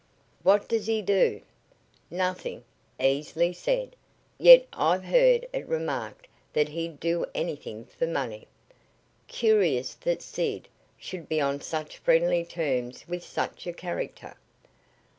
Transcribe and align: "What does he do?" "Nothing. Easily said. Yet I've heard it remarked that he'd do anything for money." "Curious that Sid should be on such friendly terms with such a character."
"What 0.41 0.67
does 0.67 0.87
he 0.87 1.03
do?" 1.03 1.41
"Nothing. 2.09 2.63
Easily 2.99 3.53
said. 3.53 3.95
Yet 4.39 4.65
I've 4.73 5.03
heard 5.03 5.47
it 5.53 5.67
remarked 5.67 6.27
that 6.53 6.69
he'd 6.69 6.99
do 6.99 7.23
anything 7.35 7.85
for 7.85 8.07
money." 8.07 8.47
"Curious 9.27 9.93
that 9.93 10.23
Sid 10.23 10.67
should 10.97 11.29
be 11.29 11.39
on 11.39 11.61
such 11.61 11.99
friendly 11.99 12.43
terms 12.43 13.07
with 13.07 13.23
such 13.23 13.67
a 13.67 13.73
character." 13.73 14.35